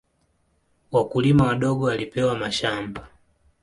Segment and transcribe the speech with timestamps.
[0.91, 3.09] Wakulima wadogo walipewa mashamba.